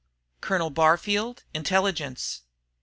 [0.41, 2.41] "Colonel Barfield, Intelligence?"